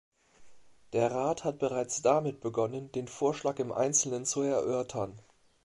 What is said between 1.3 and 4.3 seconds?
hat bereits damit begonnen, den Vorschlag im Einzelnen